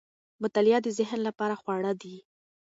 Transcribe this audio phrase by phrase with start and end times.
[0.43, 2.15] مطالعه د ذهن لپاره خواړه دي.